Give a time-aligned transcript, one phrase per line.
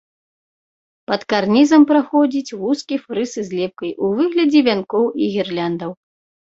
[1.11, 5.91] Пад карнізам праходзіць вузкі фрыз з лепкай у выглядзе вянкоў і гірляндаў.